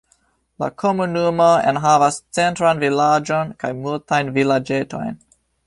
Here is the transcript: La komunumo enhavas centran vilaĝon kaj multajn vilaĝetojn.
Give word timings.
La 0.61 0.69
komunumo 0.83 1.49
enhavas 1.73 2.17
centran 2.39 2.81
vilaĝon 2.87 3.55
kaj 3.65 3.73
multajn 3.85 4.35
vilaĝetojn. 4.39 5.25